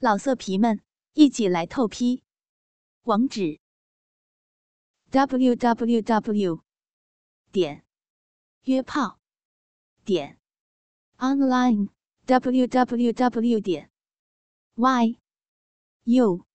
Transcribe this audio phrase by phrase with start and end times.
[0.00, 0.80] 老色皮们，
[1.14, 2.22] 一起来透批！
[3.02, 3.58] 网址
[5.10, 6.62] ：w w w
[7.50, 7.84] 点
[8.62, 9.18] 约炮
[10.04, 10.38] 点
[11.16, 11.88] online
[12.26, 13.90] w w w 点
[14.76, 15.18] y
[16.04, 16.46] u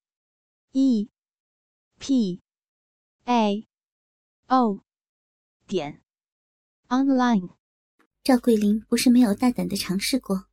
[0.72, 1.10] e
[2.00, 2.42] p
[3.26, 3.68] a
[4.48, 4.86] o
[5.68, 6.02] 点
[6.88, 7.50] online。
[8.24, 10.48] 赵桂林不是没有大胆的尝试过。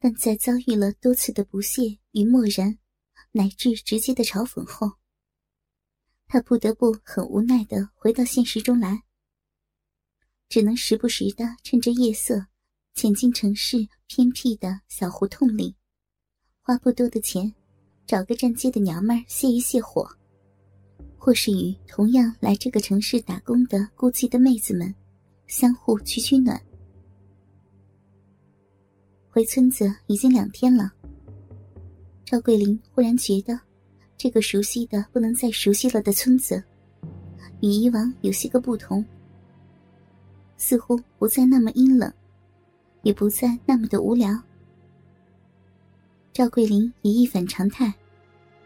[0.00, 2.78] 但在遭遇了多次的不屑与漠然，
[3.32, 4.92] 乃至直接的嘲讽后，
[6.26, 9.02] 他不得不很无奈的回到现实中来，
[10.48, 12.46] 只能时不时的趁着夜色，
[12.94, 15.74] 潜进城市偏僻的小胡同里，
[16.60, 17.52] 花不多的钱，
[18.06, 20.08] 找个站街的娘们儿泄一泄火，
[21.16, 24.94] 或是与同样来这个城市打工的孤寂的妹子们，
[25.48, 26.67] 相互取取暖。
[29.38, 30.90] 回村子已经两天了，
[32.24, 33.56] 赵桂林忽然觉得，
[34.16, 36.60] 这个熟悉的不能再熟悉了的村子，
[37.60, 39.04] 与以往有些个不同，
[40.56, 42.12] 似乎不再那么阴冷，
[43.02, 44.36] 也不再那么的无聊。
[46.32, 47.94] 赵桂林也一反常态，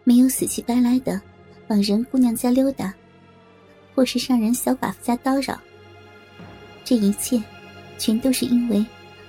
[0.05, 1.21] 没有死乞白赖的
[1.69, 2.95] 往人姑娘家溜达，
[3.95, 5.61] 或是上人小寡妇家叨扰。
[6.83, 7.43] 这一切，
[7.99, 8.83] 全都是因为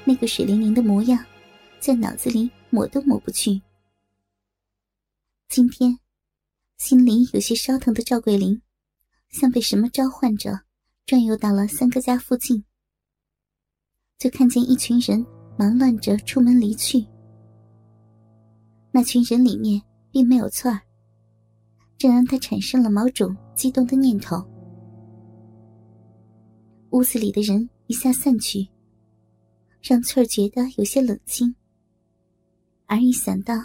[0.06, 1.22] 那个水灵灵的模样。
[1.84, 3.62] 在脑子里抹都抹不去。
[5.50, 6.00] 今天，
[6.78, 8.62] 心里有些烧疼的赵桂林，
[9.32, 10.62] 像被什么召唤着，
[11.06, 12.64] 转悠到了三哥家附近，
[14.18, 15.26] 就看见一群人
[15.60, 17.06] 忙乱着出门离去。
[18.94, 20.80] 那群人里面并没有翠儿，
[21.98, 24.42] 这让他产生了某种激动的念头。
[26.92, 28.70] 屋子里的人一下散去，
[29.82, 31.54] 让翠儿觉得有些冷清。
[32.94, 33.56] 而一想到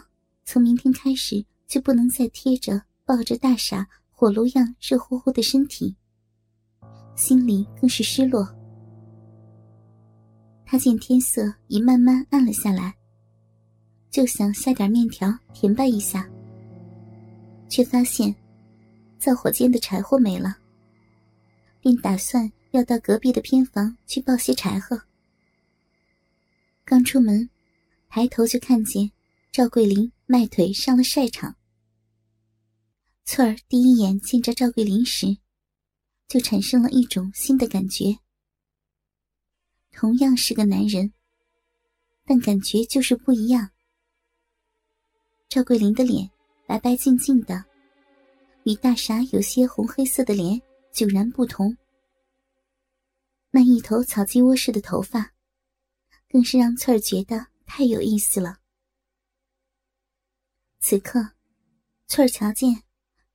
[0.46, 5.94] 从明天开始就不能再贴着抱着大傻火炉样热乎乎的身体，
[7.14, 8.48] 心里更是失落。
[10.64, 12.96] 他见天色已慢慢暗了下来，
[14.10, 16.26] 就想下点面条填饱一下，
[17.68, 18.34] 却发现
[19.18, 20.56] 灶火间的柴火没了，
[21.82, 24.98] 便打算要到隔壁的偏房去抱些柴禾。
[26.82, 27.46] 刚出门，
[28.08, 29.10] 抬头就看见。
[29.50, 31.56] 赵桂林迈腿上了晒场。
[33.24, 35.38] 翠儿第一眼见着赵桂林时，
[36.28, 38.18] 就产生了一种新的感觉。
[39.90, 41.12] 同样是个男人，
[42.24, 43.70] 但感觉就是不一样。
[45.48, 46.30] 赵桂林的脸
[46.66, 47.64] 白白净净的，
[48.64, 50.60] 与大傻有些红黑色的脸
[50.92, 51.76] 迥然不同。
[53.50, 55.32] 那一头草鸡窝似的头发，
[56.28, 58.58] 更是让翠儿觉得太有意思了。
[60.80, 61.32] 此刻，
[62.06, 62.82] 翠儿瞧见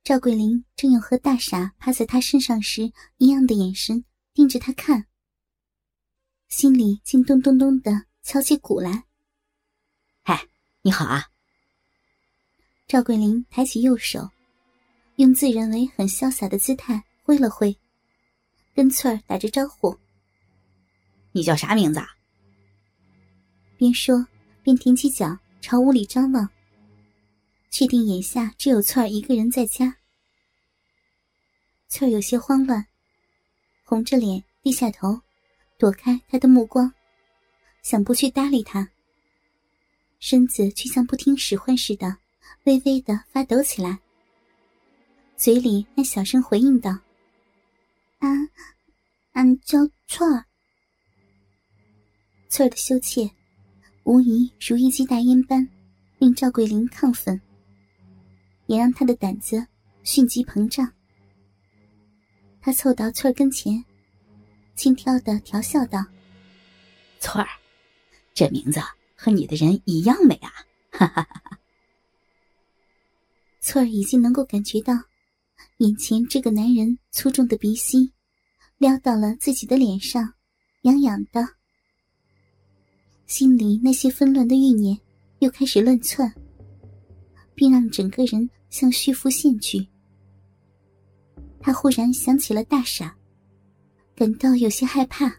[0.02, 5.06] 赵桂林正用和大傻趴在他身上时一样的眼神盯着他看，
[6.48, 9.04] 心里竟咚咚咚的敲起鼓来。
[10.22, 10.48] 嗨，
[10.82, 11.26] 你好啊！
[12.88, 14.30] 赵桂林抬起右手，
[15.16, 17.76] 用自认为很潇洒的姿态挥了挥，
[18.74, 19.96] 跟翠儿打着招呼
[21.32, 22.00] ：“你叫啥名字？”
[23.76, 24.26] 边说
[24.62, 26.48] 边踮起脚朝屋里张望。
[27.74, 29.96] 确定眼下只有翠儿一个人在家，
[31.88, 32.86] 翠儿有些慌乱，
[33.82, 35.20] 红着脸低下头，
[35.76, 36.94] 躲开他的目光，
[37.82, 38.88] 想不去搭理他，
[40.20, 42.16] 身子却像不听使唤似的，
[42.62, 43.98] 微微的发抖起来，
[45.36, 46.96] 嘴里还小声回应道
[48.22, 48.48] ：“俺，
[49.32, 50.44] 俺叫翠儿。”
[52.48, 53.28] 翠儿的羞怯，
[54.04, 55.68] 无疑如一剂大烟般，
[56.18, 57.40] 令赵桂林亢奋。
[58.66, 59.66] 也让他的胆子
[60.02, 60.92] 迅即膨胀。
[62.60, 63.84] 他凑到翠儿跟前，
[64.74, 66.04] 轻佻的调笑道
[67.20, 67.48] ：“翠儿，
[68.32, 68.80] 这名字
[69.14, 70.50] 和你的人一样美啊！”
[70.90, 71.58] 哈哈哈哈。
[73.60, 74.94] 翠儿已经能够感觉到，
[75.78, 78.12] 眼前这个男人粗重的鼻息
[78.78, 80.34] 撩到了自己的脸上，
[80.82, 81.46] 痒痒的，
[83.26, 84.98] 心里那些纷乱的欲念
[85.40, 86.32] 又开始乱窜。
[87.54, 89.86] 并让整个人向虚浮陷去。
[91.60, 93.16] 他忽然想起了大傻，
[94.14, 95.34] 感到有些害怕。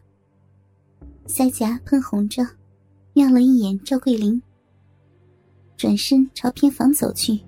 [1.28, 2.48] 腮颊喷红着，
[3.14, 4.42] 瞄了一眼赵桂林，
[5.78, 7.40] 转身朝偏房走去。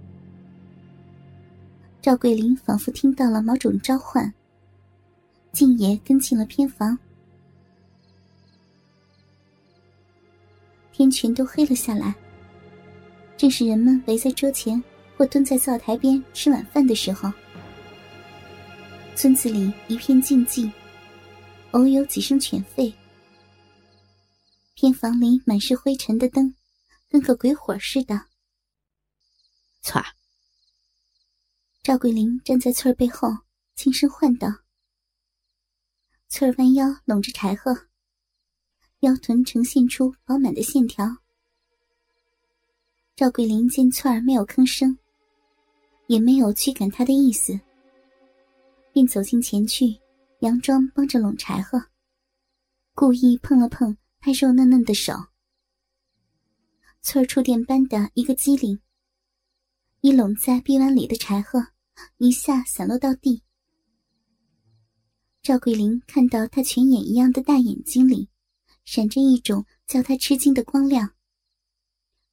[2.01, 4.33] 赵桂林仿佛听到了某种召唤，
[5.51, 6.97] 竟也跟进了偏房。
[10.91, 12.15] 天全都黑了下来。
[13.37, 14.83] 正是人们围在桌前
[15.15, 17.31] 或蹲在灶台边吃晚饭的时候。
[19.15, 20.71] 村子里一片静寂，
[21.71, 22.93] 偶有几声犬吠。
[24.73, 26.53] 偏房里满是灰尘的灯，
[27.09, 28.25] 跟个鬼火似的。
[29.81, 30.05] 翠儿，
[31.83, 33.29] 赵桂林站在翠儿背后，
[33.75, 34.47] 轻声唤道
[36.29, 37.87] ：“翠儿，弯腰拢着柴禾，
[38.99, 41.17] 腰臀呈现出饱满的线条。”
[43.17, 44.95] 赵桂林见翠儿没有吭声，
[46.05, 47.59] 也没有驱赶她的意思。
[48.93, 49.99] 便走近前去，
[50.39, 51.83] 佯装帮着拢柴禾，
[52.93, 55.15] 故意碰了碰他肉嫩嫩的手。
[57.01, 58.79] 翠儿触电般的一个机灵，
[60.01, 61.69] 一拢在臂弯里的柴禾
[62.17, 63.41] 一下散落到地。
[65.41, 68.29] 赵桂林看到他泉眼一样的大眼睛里，
[68.85, 71.16] 闪着一种叫他吃惊的光亮，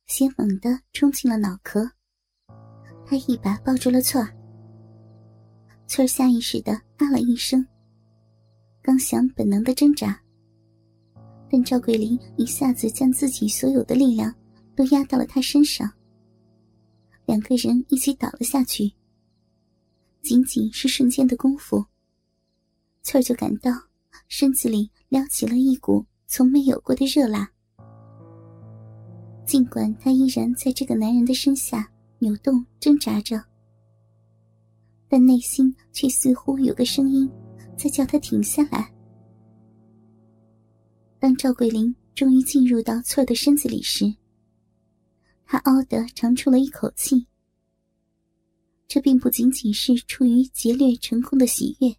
[0.07, 1.91] 血猛地冲进了脑壳。
[3.07, 4.35] 他一把抱住了翠儿。
[5.87, 7.67] 翠儿下意识的啊了一声，
[8.83, 10.19] 刚想本能的挣扎，
[11.51, 14.35] 但赵桂林一下子将自己所有的力量
[14.75, 15.93] 都压到了他身上，
[17.27, 18.93] 两个人一起倒了下去。
[20.23, 21.85] 仅仅是瞬间的功夫，
[23.03, 23.71] 翠儿就感到
[24.27, 27.54] 身子里撩起了一股从没有过的热辣。
[29.55, 33.41] 尽管她依然在这个男人的身下扭动挣扎着。
[35.07, 37.31] 但内心却似乎有个声音，
[37.77, 38.93] 在叫他停下来。
[41.21, 44.13] 当赵桂林终于进入到翠儿的身子里时，
[45.47, 47.25] 他嗷的长出了一口气。
[48.89, 51.95] 这并不仅仅是出于劫掠成功的喜悦，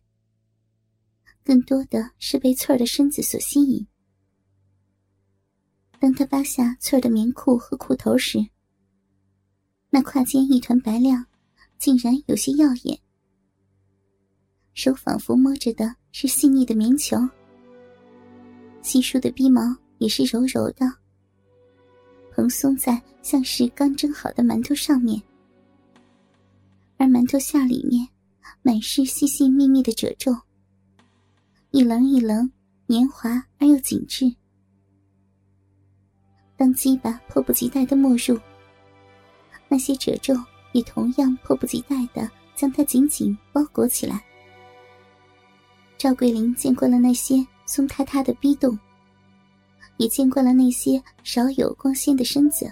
[1.41, 3.87] 更多的是被翠儿的身子所吸引。
[5.99, 8.45] 当他扒下翠儿的棉裤和裤头时，
[9.89, 11.25] 那胯间一团白亮，
[11.77, 12.99] 竟然有些耀眼。
[14.73, 17.17] 手仿佛摸着的是细腻的棉球，
[18.81, 19.61] 稀疏的鼻毛
[19.99, 20.85] 也是柔柔的，
[22.33, 25.21] 蓬松在像是刚蒸好的馒头上面，
[26.97, 28.05] 而馒头下里面
[28.61, 30.35] 满是细细密密的褶皱，
[31.71, 32.51] 一棱一棱，
[32.85, 34.35] 黏滑而又紧致。
[36.57, 38.39] 当鸡巴迫不及待的没入，
[39.67, 40.33] 那些褶皱
[40.71, 44.23] 也同样迫不及待的将它紧紧包裹起来。
[45.97, 48.77] 赵桂林见惯了那些松塌塌的逼洞，
[49.97, 52.71] 也见惯了那些少有光鲜的身子，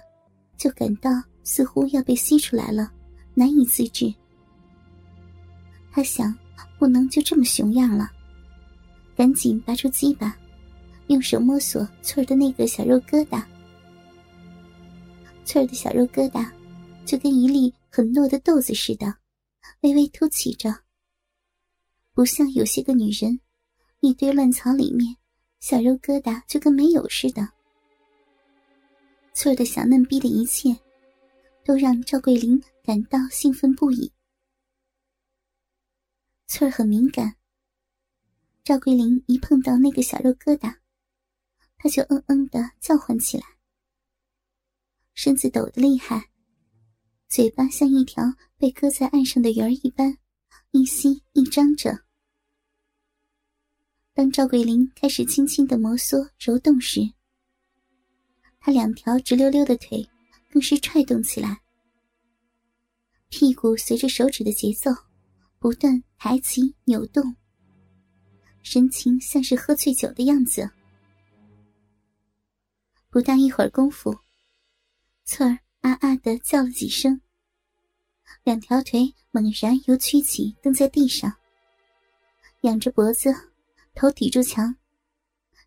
[0.57, 1.09] 就感到
[1.43, 2.91] 似乎要被吸出来了，
[3.33, 4.13] 难以自制。
[5.91, 6.33] 他想，
[6.79, 8.09] 不能就这么熊样了，
[9.15, 10.35] 赶紧拔出鸡巴，
[11.07, 13.43] 用手摸索翠儿的那个小肉疙瘩。
[15.45, 16.49] 翠儿的小肉疙瘩，
[17.05, 19.17] 就跟一粒很糯的豆子似的，
[19.81, 20.73] 微微凸起着。
[22.13, 23.39] 不像有些个女人，
[23.99, 25.15] 一堆乱草里面，
[25.59, 27.47] 小肉疙瘩就跟没有似的。
[29.33, 30.77] 翠儿的小嫩逼的一切，
[31.65, 34.11] 都让赵桂林感到兴奋不已。
[36.47, 37.35] 翠儿很敏感，
[38.63, 40.75] 赵桂林一碰到那个小肉疙瘩，
[41.77, 43.43] 他就嗯嗯的叫唤起来，
[45.13, 46.29] 身子抖得厉害，
[47.27, 48.23] 嘴巴像一条
[48.57, 50.17] 被搁在岸上的鱼儿一般。
[50.75, 51.99] 一吸一张着。
[54.11, 57.01] 当赵桂林开始轻轻的摩挲揉动时，
[58.59, 60.09] 他两条直溜溜的腿
[60.49, 61.61] 更是踹动起来，
[63.29, 64.89] 屁股随着手指的节奏
[65.59, 67.35] 不断抬起扭动，
[68.63, 70.67] 神情像是喝醉酒的样子。
[73.11, 74.17] 不大一会儿功夫，
[75.25, 77.21] 翠儿啊啊的叫了几声。
[78.43, 81.33] 两条腿猛然又屈起，蹬在地上，
[82.61, 83.33] 仰着脖子，
[83.95, 84.75] 头抵住墙，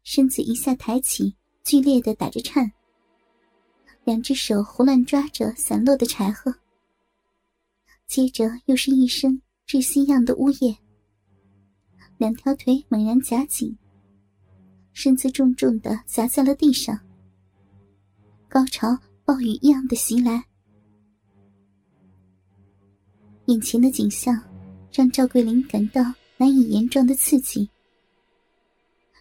[0.03, 2.71] 身子一下抬起，剧烈的打着颤。
[4.05, 6.55] 两只手胡乱抓着散落的柴禾，
[8.07, 10.77] 接着又是一声窒息样的呜咽。
[12.19, 13.77] 两条腿猛然夹紧，
[14.93, 16.99] 身子重重的砸在了地上。
[18.49, 18.97] 高潮
[19.27, 20.47] 暴雨一样的袭来。
[23.47, 24.41] 眼前的景象
[24.93, 26.01] 让赵桂林感到
[26.37, 27.69] 难以言状的刺激，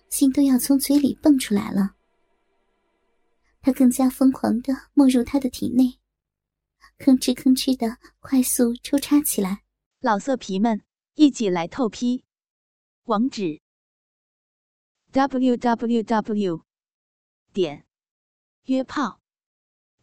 [0.10, 1.96] 心都要从嘴里蹦出来了。
[3.62, 5.98] 他更加疯狂的没入他的体内，
[7.00, 9.64] 吭哧吭哧的快速抽插起来。
[10.02, 10.84] 老色皮们，
[11.16, 12.24] 一起来透批！
[13.06, 13.60] 网址
[15.12, 16.62] ：w w w.
[17.52, 17.88] 点
[18.66, 19.20] 约炮